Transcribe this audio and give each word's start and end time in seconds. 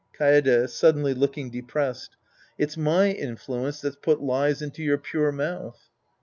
Kaede 0.19 0.67
{suddenly 0.67 1.13
looking 1.13 1.51
depressed). 1.51 2.15
It's 2.57 2.75
my 2.75 3.05
in 3.05 3.35
fluence 3.35 3.79
that's 3.81 3.97
put 3.97 4.19
lies 4.19 4.59
into 4.59 4.81
your 4.81 4.97
pure 4.97 5.31
mouth. 5.31 5.89